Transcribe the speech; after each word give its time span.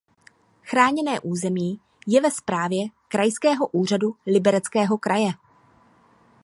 Chráněné 0.61 1.19
území 1.19 1.79
je 2.07 2.21
ve 2.21 2.31
správě 2.31 2.87
Krajského 3.09 3.67
úřadu 3.67 4.15
Libereckého 4.25 4.97
kraje. 4.97 5.31